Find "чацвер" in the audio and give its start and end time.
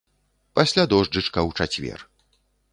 1.61-1.99